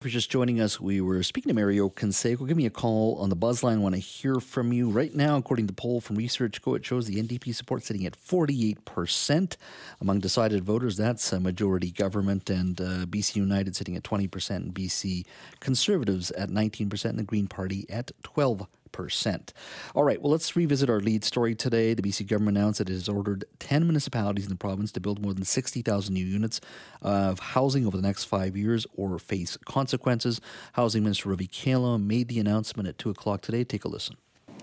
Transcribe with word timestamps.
For 0.00 0.08
just 0.08 0.30
joining 0.30 0.62
us, 0.62 0.80
we 0.80 1.02
were 1.02 1.22
speaking 1.22 1.50
to 1.50 1.54
Mario 1.54 1.90
Canseco. 1.90 2.48
Give 2.48 2.56
me 2.56 2.64
a 2.64 2.70
call 2.70 3.16
on 3.16 3.28
the 3.28 3.36
buzz 3.36 3.62
line. 3.62 3.76
I 3.76 3.80
want 3.82 3.96
to 3.96 4.00
hear 4.00 4.40
from 4.40 4.72
you. 4.72 4.88
Right 4.88 5.14
now, 5.14 5.36
according 5.36 5.66
to 5.66 5.74
the 5.74 5.76
poll 5.76 6.00
from 6.00 6.16
Research 6.16 6.62
Co., 6.62 6.72
it 6.72 6.86
shows 6.86 7.06
the 7.06 7.22
NDP 7.22 7.54
support 7.54 7.84
sitting 7.84 8.06
at 8.06 8.16
48% 8.18 9.56
among 10.00 10.20
decided 10.20 10.64
voters. 10.64 10.96
That's 10.96 11.34
a 11.34 11.38
majority 11.38 11.90
government, 11.90 12.48
and 12.48 12.80
uh, 12.80 13.04
BC 13.04 13.36
United 13.36 13.76
sitting 13.76 13.94
at 13.94 14.02
20%, 14.02 14.56
and 14.56 14.74
BC 14.74 15.26
Conservatives 15.60 16.30
at 16.30 16.48
19%, 16.48 17.04
and 17.04 17.18
the 17.18 17.22
Green 17.22 17.46
Party 17.46 17.84
at 17.90 18.10
12 18.22 18.66
percent. 18.92 19.52
All 19.94 20.04
right, 20.04 20.20
well, 20.20 20.32
let's 20.32 20.56
revisit 20.56 20.90
our 20.90 21.00
lead 21.00 21.24
story 21.24 21.54
today. 21.54 21.94
The 21.94 22.02
BC 22.02 22.26
government 22.26 22.56
announced 22.56 22.78
that 22.78 22.90
it 22.90 22.94
has 22.94 23.08
ordered 23.08 23.44
10 23.58 23.84
municipalities 23.84 24.44
in 24.44 24.50
the 24.50 24.56
province 24.56 24.92
to 24.92 25.00
build 25.00 25.20
more 25.20 25.34
than 25.34 25.44
60,000 25.44 26.12
new 26.12 26.24
units 26.24 26.60
of 27.02 27.38
housing 27.38 27.86
over 27.86 27.96
the 27.96 28.02
next 28.02 28.24
five 28.24 28.56
years 28.56 28.86
or 28.96 29.18
face 29.18 29.56
consequences. 29.64 30.40
Housing 30.74 31.02
Minister 31.02 31.28
Ravi 31.28 31.48
Kahlon 31.48 32.06
made 32.06 32.28
the 32.28 32.38
announcement 32.38 32.88
at 32.88 32.98
2 32.98 33.10
o'clock 33.10 33.40
today. 33.40 33.64
Take 33.64 33.84
a 33.84 33.88
listen. 33.88 34.16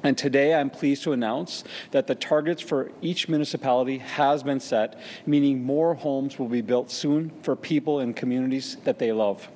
And 0.08 0.18
today 0.18 0.56
I'm 0.56 0.70
pleased 0.70 1.04
to 1.04 1.12
announce 1.12 1.66
that 1.92 2.08
the 2.08 2.16
targets 2.16 2.62
for 2.62 2.90
each 3.02 3.28
municipality 3.28 3.98
has 3.98 4.42
been 4.42 4.62
set, 4.62 4.98
meaning 5.26 5.62
more 5.62 5.96
homes 5.96 6.40
will 6.40 6.48
be 6.48 6.62
built 6.62 6.90
soon 6.90 7.30
for 7.42 7.58
people 7.58 8.00
in 8.00 8.14
communities 8.14 8.78
that 8.86 9.00
they 9.00 9.12
love. 9.12 9.50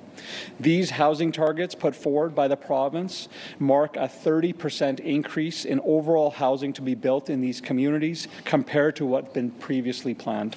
These 0.60 0.90
housing 0.90 1.32
targets 1.32 1.74
put 1.74 1.96
forward 1.96 2.34
by 2.34 2.48
the 2.48 2.56
province 2.58 3.30
mark 3.58 3.96
a 3.96 4.00
30% 4.00 5.00
increase 5.00 5.64
in 5.64 5.80
overall 5.80 6.28
housing 6.28 6.74
to 6.74 6.82
be 6.82 6.94
built 6.94 7.30
in 7.30 7.40
these 7.40 7.62
communities 7.62 8.28
compared 8.44 8.94
to 8.96 9.06
what 9.06 9.24
had 9.24 9.32
been 9.32 9.52
previously 9.52 10.12
planned. 10.12 10.54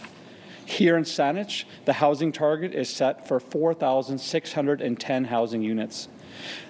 Here 0.66 0.98
in 0.98 1.06
Saanich, 1.06 1.64
the 1.86 1.94
housing 1.94 2.34
target 2.34 2.76
is 2.76 2.90
set 2.90 3.30
for 3.30 3.40
4,610 3.40 5.24
housing 5.24 5.62
units. 5.62 6.10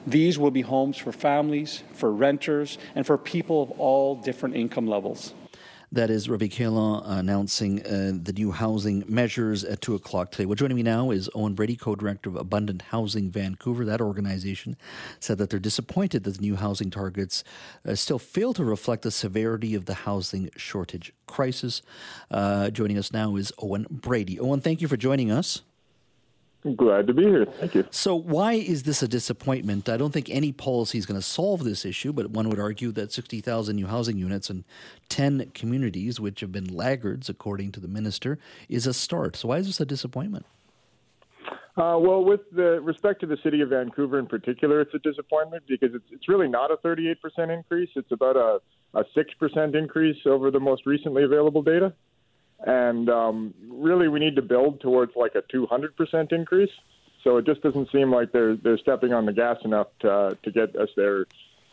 These 0.08 0.38
will 0.38 0.52
be 0.52 0.62
homes 0.62 0.98
for 0.98 1.12
families, 1.12 1.84
for 1.94 2.12
renters, 2.12 2.78
and 2.96 3.06
for 3.06 3.18
people 3.18 3.64
of 3.64 3.72
all 3.72 4.16
different 4.16 4.56
income 4.56 4.88
levels. 4.88 5.34
That 5.92 6.10
is 6.10 6.28
Ravi 6.28 6.50
Kahlon 6.50 7.04
announcing 7.06 7.86
uh, 7.86 8.12
the 8.22 8.34
new 8.34 8.52
housing 8.52 9.06
measures 9.08 9.64
at 9.64 9.80
2 9.80 9.96
o'clock 9.96 10.32
today. 10.32 10.46
Well, 10.46 10.56
joining 10.56 10.76
me 10.76 10.84
now 10.84 11.12
is 11.12 11.30
Owen 11.34 11.54
Brady, 11.54 11.78
co 11.78 11.96
director 11.96 12.30
of 12.30 12.36
Abundant 12.36 12.82
Housing 12.82 13.30
Vancouver. 13.32 13.86
That 13.86 14.02
organization 14.02 14.76
said 15.22 15.38
that 15.38 15.52
they're 15.52 15.60
disappointed 15.60 16.26
that 16.26 16.36
the 16.36 16.42
new 16.42 16.56
housing 16.56 16.90
targets 16.90 17.46
uh, 17.88 17.96
still 17.96 18.20
fail 18.20 18.54
to 18.56 18.66
reflect 18.66 19.04
the 19.04 19.12
severity 19.12 19.74
of 19.74 19.86
the 19.86 19.94
housing 19.94 20.50
shortage 20.58 21.14
crisis. 21.28 21.82
Uh, 22.32 22.72
joining 22.72 22.98
us 22.98 23.14
now 23.14 23.36
is 23.36 23.54
Owen 23.60 23.86
Brady. 23.90 24.40
Owen, 24.40 24.60
thank 24.60 24.82
you 24.82 24.90
for 24.90 24.98
joining 24.98 25.32
us. 25.32 25.62
Glad 26.74 27.06
to 27.06 27.14
be 27.14 27.24
here. 27.24 27.46
Thank 27.46 27.76
you. 27.76 27.86
So, 27.92 28.16
why 28.16 28.54
is 28.54 28.84
this 28.84 29.04
a 29.04 29.08
disappointment? 29.08 29.88
I 29.88 29.98
don't 29.98 30.12
think 30.12 30.32
any 30.32 30.52
policy 30.52 30.98
is 30.98 31.06
going 31.06 31.20
to 31.20 31.26
solve 31.26 31.64
this 31.64 31.86
issue, 31.86 32.12
but 32.12 32.32
one 32.32 32.50
would 32.50 32.60
argue 32.60 32.92
that 32.94 33.14
60,000 33.14 33.76
new 33.76 33.86
housing 33.86 34.18
units 34.18 34.50
in 34.50 34.66
10 35.10 35.52
communities, 35.54 36.20
which 36.20 36.40
have 36.40 36.52
been 36.52 36.66
laggards, 36.66 37.30
according 37.30 37.72
to 37.74 37.80
the 37.80 37.88
minister, 37.88 38.40
is 38.68 38.88
a 38.88 38.94
start. 38.96 39.36
So, 39.36 39.50
why 39.50 39.58
is 39.58 39.68
this 39.68 39.80
a 39.80 39.86
disappointment? 39.86 40.48
Uh, 41.78 42.00
well, 42.00 42.24
with 42.24 42.42
the 42.52 42.82
respect 42.82 43.20
to 43.20 43.28
the 43.28 43.38
city 43.44 43.62
of 43.62 43.70
Vancouver 43.70 44.18
in 44.18 44.26
particular, 44.26 44.82
it's 44.82 44.94
a 44.96 45.00
disappointment 45.00 45.64
because 45.68 45.94
it's, 45.94 46.06
it's 46.10 46.28
really 46.28 46.48
not 46.48 46.72
a 46.72 46.78
38% 46.78 47.16
increase. 47.54 47.90
It's 47.96 48.12
about 48.12 48.38
a, 48.38 48.60
a 48.98 49.04
6% 49.04 49.76
increase 49.76 50.18
over 50.26 50.50
the 50.50 50.60
most 50.60 50.86
recently 50.88 51.24
available 51.24 51.62
data. 51.62 51.94
And 52.60 53.10
um, 53.10 53.54
really, 53.70 54.08
we 54.08 54.20
need 54.20 54.36
to 54.38 54.42
build 54.42 54.80
towards 54.82 55.16
like 55.16 55.36
a 55.36 55.42
200% 55.42 56.32
increase. 56.32 56.72
So 57.24 57.38
it 57.38 57.46
just 57.46 57.62
doesn't 57.62 57.92
seem 57.92 58.12
like 58.12 58.32
they're 58.32 58.56
they're 58.56 58.78
stepping 58.78 59.12
on 59.12 59.26
the 59.26 59.34
gas 59.34 59.58
enough 59.66 59.88
to 60.02 60.38
to 60.44 60.52
get 60.52 60.76
us 60.76 60.90
there, 60.96 61.26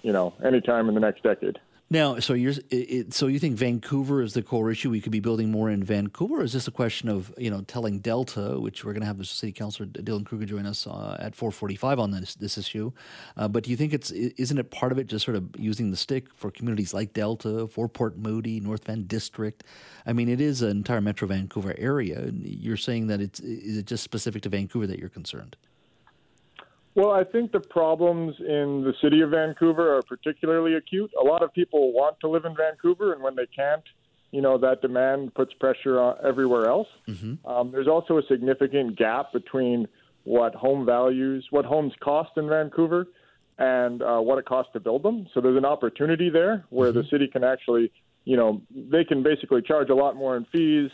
you 0.03 0.13
know, 0.13 0.33
anytime 0.43 0.89
in 0.89 0.95
the 0.95 1.01
next 1.01 1.23
decade. 1.23 1.59
Now, 1.93 2.21
so 2.21 2.33
you're 2.33 2.55
it, 2.71 3.13
so 3.13 3.27
you 3.27 3.39
think 3.39 3.59
Vancouver 3.59 4.23
is 4.23 4.33
the 4.33 4.41
core 4.41 4.71
issue? 4.71 4.89
We 4.89 5.03
could 5.03 5.13
be 5.13 5.21
building 5.21 5.51
more 5.51 5.69
in 5.69 5.85
Vancouver. 5.85 6.41
Or 6.41 6.43
is 6.43 6.55
this 6.55 6.67
a 6.67 6.71
question 6.71 7.11
of 7.11 7.35
you 7.37 7.51
know 7.51 7.61
telling 7.61 7.99
Delta, 7.99 8.59
which 8.59 8.83
we're 8.83 8.95
going 8.95 9.03
to 9.03 9.07
have 9.07 9.19
the 9.19 9.27
city 9.27 9.53
councilor 9.53 9.87
Dylan 9.87 10.25
Kruger 10.25 10.47
join 10.47 10.65
us 10.65 10.87
uh, 10.87 11.19
at 11.21 11.37
4:45 11.37 11.99
on 11.99 12.11
this 12.11 12.35
this 12.35 12.57
issue? 12.57 12.93
Uh, 13.37 13.47
but 13.47 13.65
do 13.65 13.71
you 13.71 13.77
think 13.77 13.93
it's 13.93 14.11
isn't 14.11 14.57
it 14.57 14.71
part 14.71 14.91
of 14.91 14.99
it 14.99 15.07
just 15.07 15.23
sort 15.23 15.37
of 15.37 15.45
using 15.59 15.91
the 15.91 15.97
stick 15.99 16.35
for 16.35 16.51
communities 16.51 16.95
like 16.95 17.13
Delta, 17.13 17.69
for 17.69 17.91
Port 17.91 18.17
Moody, 18.17 18.59
North 18.59 18.87
Van 18.87 19.03
District? 19.03 19.63
I 20.07 20.15
mean, 20.15 20.31
it 20.31 20.41
is 20.41 20.63
an 20.63 20.71
entire 20.71 21.03
Metro 21.03 21.29
Vancouver 21.29 21.75
area. 21.77 22.31
You're 22.33 22.79
saying 22.79 23.09
that 23.09 23.21
it's 23.21 23.39
is 23.41 23.77
it 23.77 23.85
just 23.85 24.03
specific 24.03 24.41
to 24.45 24.49
Vancouver 24.49 24.87
that 24.87 24.99
you're 24.99 25.11
concerned? 25.11 25.59
Well, 26.95 27.11
I 27.11 27.25
think 27.25 27.53
the 27.53 27.61
problems 27.61 28.35
in 28.39 28.85
the 28.85 28.93
city 29.03 29.23
of 29.23 29.31
Vancouver 29.31 29.97
are 29.97 30.03
particularly 30.03 30.75
acute. 30.75 31.11
A 31.19 31.25
lot 31.25 31.43
of 31.43 31.53
people 31.55 31.93
want 31.93 32.21
to 32.21 32.29
live 32.29 32.45
in 32.45 32.55
Vancouver, 32.55 33.15
and 33.15 33.23
when 33.23 33.35
they 33.35 33.47
can't, 33.47 33.83
you 34.31 34.43
know, 34.43 34.59
that 34.59 34.83
demand 34.83 35.35
puts 35.35 35.55
pressure 35.55 35.99
on 35.99 36.17
everywhere 36.23 36.69
else. 36.69 36.89
Mm-hmm. 37.09 37.47
Um, 37.51 37.71
there's 37.73 37.89
also 37.89 38.19
a 38.19 38.23
significant 38.29 38.99
gap 38.99 39.33
between 39.33 39.89
what 40.25 40.55
home 40.55 40.85
values, 40.85 41.47
what 41.51 41.65
homes 41.65 41.95
cost 42.01 42.33
in 42.37 42.49
Vancouver, 42.49 43.07
and 43.59 44.03
uh, 44.03 44.19
what 44.19 44.39
it 44.39 44.45
costs 44.45 44.73
to 44.75 44.81
build 44.81 45.03
them. 45.03 45.27
So 45.33 45.41
there's 45.41 45.57
an 45.57 45.65
opportunity 45.65 46.29
there 46.29 46.65
where 46.69 46.91
mm-hmm. 46.91 47.01
the 47.01 47.07
city 47.09 47.27
can 47.27 47.43
actually, 47.43 47.91
you 48.25 48.37
know, 48.37 48.61
they 48.71 49.05
can 49.05 49.23
basically 49.23 49.63
charge 49.63 49.89
a 49.89 49.95
lot 49.95 50.15
more 50.15 50.37
in 50.37 50.45
fees. 50.53 50.91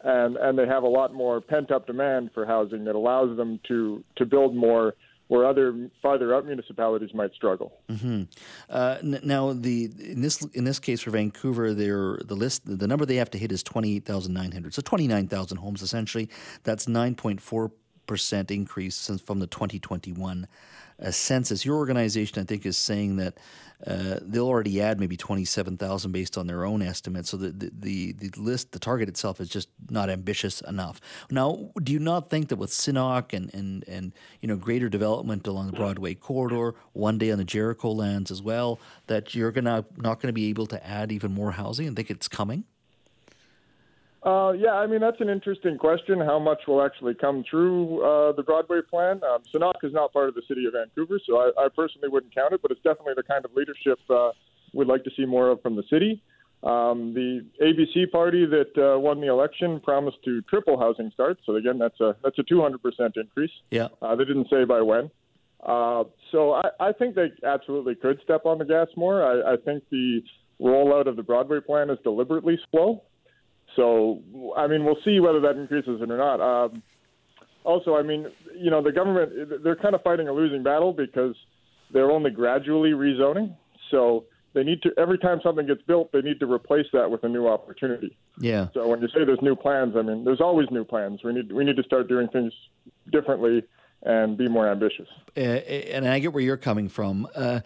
And, 0.00 0.36
and 0.36 0.56
they 0.56 0.64
have 0.64 0.84
a 0.84 0.88
lot 0.88 1.12
more 1.12 1.40
pent 1.40 1.72
up 1.72 1.88
demand 1.88 2.30
for 2.32 2.46
housing 2.46 2.84
that 2.84 2.94
allows 2.94 3.36
them 3.36 3.58
to, 3.66 4.04
to 4.14 4.24
build 4.24 4.54
more 4.54 4.94
where 5.28 5.46
other 5.46 5.90
farther 6.02 6.34
up 6.34 6.44
municipalities 6.44 7.14
might 7.14 7.32
struggle. 7.32 7.72
Mm-hmm. 7.88 8.22
Uh, 8.68 8.96
n- 9.02 9.20
now, 9.22 9.52
the 9.52 9.84
in 9.98 10.20
this 10.20 10.44
in 10.54 10.64
this 10.64 10.78
case 10.78 11.00
for 11.00 11.10
Vancouver, 11.10 11.72
the 11.72 12.34
list 12.34 12.62
the 12.64 12.86
number 12.86 13.06
they 13.06 13.16
have 13.16 13.30
to 13.30 13.38
hit 13.38 13.52
is 13.52 13.62
twenty 13.62 13.96
eight 13.96 14.04
thousand 14.04 14.34
nine 14.34 14.52
hundred, 14.52 14.74
so 14.74 14.82
twenty 14.82 15.06
nine 15.06 15.28
thousand 15.28 15.58
homes 15.58 15.82
essentially. 15.82 16.28
That's 16.64 16.88
nine 16.88 17.14
point 17.14 17.40
four 17.40 17.72
percent 18.08 18.50
increase 18.50 18.96
since 18.96 19.20
from 19.20 19.38
the 19.38 19.46
twenty 19.46 19.78
twenty 19.78 20.12
one 20.12 20.48
uh, 21.00 21.10
census. 21.10 21.64
Your 21.64 21.76
organization, 21.76 22.40
I 22.40 22.44
think, 22.44 22.66
is 22.66 22.76
saying 22.76 23.16
that 23.16 23.38
uh, 23.86 24.18
they'll 24.22 24.48
already 24.48 24.80
add 24.80 24.98
maybe 24.98 25.16
27,000 25.16 26.10
based 26.10 26.36
on 26.36 26.48
their 26.48 26.64
own 26.64 26.82
estimates. 26.82 27.30
So 27.30 27.36
the, 27.36 27.50
the, 27.50 28.12
the, 28.12 28.30
list, 28.36 28.72
the 28.72 28.80
target 28.80 29.08
itself 29.08 29.40
is 29.40 29.48
just 29.48 29.68
not 29.88 30.10
ambitious 30.10 30.60
enough. 30.62 31.00
Now, 31.30 31.70
do 31.82 31.92
you 31.92 32.00
not 32.00 32.28
think 32.28 32.48
that 32.48 32.56
with 32.56 32.70
Senákw 32.70 33.34
and, 33.34 33.54
and, 33.54 33.84
and 33.86 34.12
you 34.40 34.48
know 34.48 34.56
greater 34.56 34.88
development 34.88 35.46
along 35.46 35.66
the 35.68 35.76
Broadway 35.76 36.14
corridor, 36.14 36.74
one 36.92 37.18
day 37.18 37.30
on 37.30 37.38
the 37.38 37.44
Jericho 37.44 37.92
lands 37.92 38.32
as 38.32 38.42
well, 38.42 38.80
that 39.06 39.34
you're 39.34 39.52
gonna 39.52 39.84
not 39.96 40.20
going 40.20 40.28
to 40.28 40.32
be 40.32 40.48
able 40.48 40.66
to 40.66 40.86
add 40.86 41.12
even 41.12 41.32
more 41.32 41.52
housing 41.52 41.86
and 41.86 41.94
think 41.94 42.10
it's 42.10 42.28
coming? 42.28 42.64
Uh, 44.22 44.52
yeah, 44.52 44.72
I 44.72 44.86
mean 44.86 45.00
that's 45.00 45.20
an 45.20 45.28
interesting 45.28 45.78
question. 45.78 46.20
How 46.20 46.38
much 46.38 46.58
will 46.66 46.82
actually 46.82 47.14
come 47.14 47.44
through 47.48 48.04
uh, 48.04 48.32
the 48.32 48.42
Broadway 48.42 48.80
plan? 48.88 49.20
Um, 49.22 49.42
Senákw 49.54 49.84
is 49.84 49.92
not 49.92 50.12
part 50.12 50.28
of 50.28 50.34
the 50.34 50.42
city 50.48 50.66
of 50.66 50.72
Vancouver, 50.72 51.20
so 51.24 51.36
I, 51.38 51.66
I 51.66 51.68
personally 51.68 52.08
wouldn't 52.08 52.34
count 52.34 52.52
it. 52.52 52.60
But 52.60 52.72
it's 52.72 52.82
definitely 52.82 53.14
the 53.16 53.22
kind 53.22 53.44
of 53.44 53.52
leadership 53.54 53.98
uh, 54.10 54.30
we'd 54.74 54.88
like 54.88 55.04
to 55.04 55.10
see 55.16 55.24
more 55.24 55.50
of 55.50 55.62
from 55.62 55.76
the 55.76 55.84
city. 55.88 56.20
Um, 56.64 57.14
the 57.14 57.44
ABC 57.62 58.10
party 58.10 58.44
that 58.44 58.76
uh, 58.76 58.98
won 58.98 59.20
the 59.20 59.28
election 59.28 59.78
promised 59.78 60.18
to 60.24 60.42
triple 60.42 60.78
housing 60.78 61.12
starts. 61.14 61.42
So 61.46 61.54
again, 61.54 61.78
that's 61.78 62.00
a 62.00 62.16
that's 62.24 62.38
a 62.40 62.42
200 62.42 62.82
percent 62.82 63.16
increase. 63.16 63.52
Yeah, 63.70 63.88
uh, 64.02 64.16
they 64.16 64.24
didn't 64.24 64.48
say 64.50 64.64
by 64.64 64.80
when. 64.80 65.10
Uh, 65.62 66.04
so 66.32 66.54
I, 66.54 66.70
I 66.80 66.92
think 66.92 67.14
they 67.14 67.30
absolutely 67.44 67.94
could 67.94 68.20
step 68.24 68.46
on 68.46 68.58
the 68.58 68.64
gas 68.64 68.88
more. 68.96 69.22
I, 69.22 69.54
I 69.54 69.56
think 69.56 69.84
the 69.90 70.22
rollout 70.60 71.06
of 71.06 71.16
the 71.16 71.22
Broadway 71.22 71.60
plan 71.60 71.90
is 71.90 71.98
deliberately 72.02 72.58
slow. 72.70 73.02
So, 73.78 74.20
I 74.56 74.66
mean, 74.66 74.84
we'll 74.84 74.98
see 75.04 75.20
whether 75.20 75.38
that 75.42 75.56
increases 75.56 76.00
it 76.02 76.10
or 76.10 76.16
not. 76.16 76.40
Um, 76.40 76.82
also, 77.62 77.94
I 77.94 78.02
mean, 78.02 78.26
you 78.56 78.72
know, 78.72 78.82
the 78.82 78.90
government, 78.90 79.62
they're 79.62 79.76
kind 79.76 79.94
of 79.94 80.02
fighting 80.02 80.26
a 80.26 80.32
losing 80.32 80.64
battle 80.64 80.92
because 80.92 81.36
they're 81.92 82.10
only 82.10 82.32
gradually 82.32 82.90
rezoning. 82.90 83.54
So 83.92 84.24
they 84.54 84.64
need 84.64 84.82
to, 84.82 84.90
every 84.98 85.18
time 85.18 85.38
something 85.44 85.68
gets 85.68 85.82
built, 85.82 86.10
they 86.10 86.22
need 86.22 86.40
to 86.40 86.52
replace 86.52 86.86
that 86.92 87.08
with 87.08 87.22
a 87.22 87.28
new 87.28 87.46
opportunity. 87.46 88.16
Yeah. 88.40 88.66
So 88.74 88.88
when 88.88 89.00
you 89.00 89.06
say 89.08 89.24
there's 89.24 89.42
new 89.42 89.54
plans, 89.54 89.94
I 89.96 90.02
mean, 90.02 90.24
there's 90.24 90.40
always 90.40 90.68
new 90.72 90.84
plans. 90.84 91.22
We 91.22 91.32
need, 91.32 91.52
we 91.52 91.64
need 91.64 91.76
to 91.76 91.84
start 91.84 92.08
doing 92.08 92.26
things 92.28 92.52
differently 93.12 93.62
and 94.02 94.36
be 94.36 94.48
more 94.48 94.68
ambitious. 94.68 95.06
Uh, 95.36 95.40
and 95.40 96.06
I 96.06 96.18
get 96.18 96.32
where 96.32 96.42
you're 96.42 96.56
coming 96.56 96.88
from. 96.88 97.28
Uh, 97.32 97.60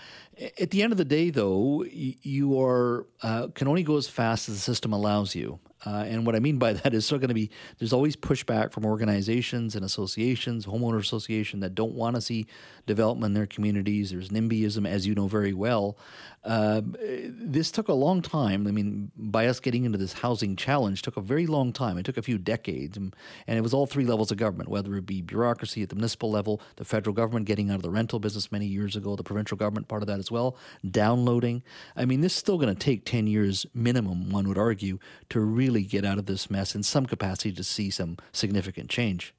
at 0.61 0.71
the 0.71 0.83
end 0.83 0.93
of 0.93 0.99
the 0.99 1.05
day, 1.05 1.31
though, 1.31 1.85
you 1.85 2.61
are 2.61 3.07
uh, 3.23 3.49
can 3.55 3.69
only 3.69 3.83
go 3.83 3.97
as 3.97 4.09
fast 4.09 4.49
as 4.49 4.57
the 4.57 4.61
system 4.61 4.93
allows 4.93 5.35
you. 5.35 5.59
Uh, 5.85 6.05
and 6.07 6.25
what 6.25 6.37
I 6.37 6.41
mean 6.41 6.59
by 6.59 6.73
that 6.73 6.95
is 6.95 7.07
still 7.07 7.19
going 7.19 7.29
to 7.29 7.35
be 7.35 7.51
there's 7.79 7.93
always 7.93 8.17
pushback 8.17 8.73
from 8.73 8.85
organizations 8.85 9.75
and 9.75 9.85
associations, 9.85 10.67
homeowner 10.67 10.99
association 10.99 11.61
that 11.61 11.75
don't 11.75 11.95
want 11.95 12.17
to 12.17 12.23
see 12.23 12.47
development 12.87 13.31
in 13.31 13.35
their 13.35 13.47
communities. 13.47 14.11
There's 14.11 14.31
NIMBYism, 14.31 14.87
as 14.87 15.07
you 15.07 15.15
know 15.15 15.29
very 15.29 15.53
well. 15.53 15.97
Uh, 16.45 16.83
this 16.85 17.71
took 17.71 17.87
a 17.87 17.93
long 17.93 18.21
time. 18.21 18.67
I 18.67 18.73
mean, 18.73 19.13
by 19.17 19.47
us 19.47 19.61
getting 19.61 19.85
into 19.85 19.99
this 19.99 20.13
housing 20.13 20.57
challenge, 20.57 21.03
took 21.03 21.17
a 21.17 21.21
very 21.21 21.47
long 21.47 21.73
time. 21.73 21.99
It 21.99 22.05
took 22.05 22.17
a 22.17 22.23
few 22.23 22.37
decades, 22.37 22.97
and, 22.97 23.15
and 23.47 23.57
it 23.57 23.61
was 23.61 23.73
all 23.73 23.87
three 23.87 24.05
levels 24.05 24.33
of 24.33 24.39
government, 24.39 24.69
whether 24.69 24.97
it 24.97 25.07
be 25.07 25.23
bureaucracy 25.23 25.83
at 25.83 25.89
the 25.89 25.95
municipal 25.95 26.31
level, 26.33 26.61
the 26.77 26.85
federal 26.85 27.15
government 27.15 27.47
getting 27.47 27.71
out 27.71 27.77
of 27.77 27.83
the 27.83 27.91
rental 27.91 28.19
business 28.19 28.51
many 28.51 28.67
years 28.67 28.97
ago, 28.97 29.15
the 29.15 29.23
provincial 29.23 29.57
government 29.57 29.87
part 29.87 30.03
of 30.03 30.09
that 30.09 30.19
as 30.19 30.33
well, 30.33 30.57
downloading. 30.91 31.63
I 31.97 32.07
mean, 32.07 32.23
this 32.23 32.33
is 32.33 32.39
still 32.39 32.59
going 32.59 32.75
to 32.75 32.79
take 32.79 33.05
ten 33.05 33.29
years 33.29 33.65
minimum, 33.73 34.31
one 34.31 34.49
would 34.49 34.59
argue, 34.59 34.99
to 35.29 35.41
really 35.41 35.72
get 35.81 36.05
out 36.05 36.19
of 36.19 36.27
this 36.27 36.51
mess 36.51 36.75
in 36.75 36.83
some 36.83 37.07
capacity 37.07 37.53
to 37.53 37.65
see 37.65 37.89
some 37.89 38.19
significant 38.33 38.91
change. 38.91 39.33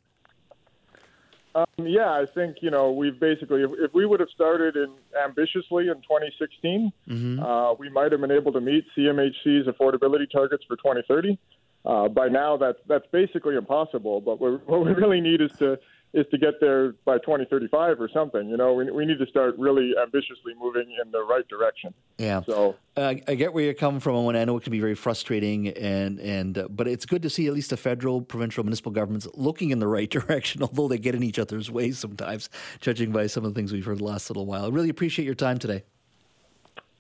Um, 1.56 1.65
yeah, 1.77 2.09
I 2.09 2.25
think 2.33 2.57
you 2.62 2.71
know 2.71 2.91
we've 2.91 3.19
basically 3.19 3.62
if, 3.62 3.69
if 3.77 3.94
we 3.94 4.07
would 4.07 4.19
have 4.19 4.30
started 4.33 4.75
in 4.75 4.91
ambitiously 5.24 5.88
in 5.88 5.95
2016, 6.01 6.91
mm-hmm. 7.07 7.39
uh, 7.39 7.74
we 7.74 7.89
might 7.89 8.12
have 8.12 8.21
been 8.21 8.31
able 8.31 8.51
to 8.53 8.62
meet 8.62 8.85
CMHC's 8.97 9.68
affordability 9.68 10.30
targets 10.31 10.63
for 10.68 10.75
2030. 10.77 11.38
Uh, 11.85 12.07
by 12.07 12.27
now, 12.27 12.57
that's 12.57 12.80
that's 12.88 13.06
basically 13.12 13.56
impossible. 13.56 14.19
But 14.19 14.39
what 14.39 14.85
we 14.85 14.94
really 14.94 15.21
need 15.21 15.41
is 15.41 15.51
to 15.59 15.77
is 16.13 16.25
to 16.30 16.38
get 16.38 16.60
there 16.62 16.94
by 17.06 17.18
2035 17.18 18.00
or 18.00 18.07
something. 18.13 18.48
You 18.48 18.57
know, 18.57 18.74
we, 18.74 18.89
we 18.92 19.06
need 19.06 19.18
to 19.18 19.25
start 19.25 19.56
really 19.57 19.94
ambitiously 20.00 20.54
moving 20.60 20.95
in 21.04 21.12
the 21.12 21.24
right 21.24 21.48
direction. 21.48 21.94
Yeah. 22.18 22.42
So 22.45 22.75
uh, 22.95 23.15
I 23.27 23.36
get 23.36 23.54
where 23.54 23.63
you're 23.63 23.74
coming 23.74 24.00
from, 24.00 24.27
and 24.27 24.38
I 24.38 24.45
know 24.45 24.56
it 24.57 24.63
can 24.63 24.71
be 24.71 24.80
very 24.80 24.95
frustrating, 24.95 25.69
and 25.69 26.19
and 26.19 26.57
uh, 26.57 26.68
but 26.69 26.88
it's 26.88 27.06
good 27.06 27.24
to 27.24 27.30
see 27.30 27.48
at 27.48 27.54
least 27.54 27.71
the 27.71 27.77
federal, 27.77 28.21
provincial, 28.21 28.63
municipal 28.63 28.92
governments 28.92 29.27
looking 29.33 29.71
in 29.71 29.80
the 29.80 29.88
right 29.88 30.10
direction, 30.10 30.62
although 30.62 30.88
they 30.88 31.00
get 31.00 31.15
in 31.15 31.24
each 31.24 31.39
other's 31.39 31.71
way 31.71 31.92
sometimes, 31.92 32.50
judging 32.80 33.12
by 33.12 33.27
some 33.27 33.44
of 33.44 33.54
the 33.54 33.59
things 33.59 33.74
we've 33.74 33.86
heard 33.86 33.98
the 33.98 34.04
last 34.04 34.30
little 34.30 34.45
while. 34.45 34.66
I 34.66 34.69
really 34.69 34.89
appreciate 34.89 35.25
your 35.25 35.36
time 35.36 35.57
today. 35.57 35.83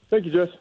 Thank 0.09 0.25
you, 0.25 0.31
Jess. 0.31 0.53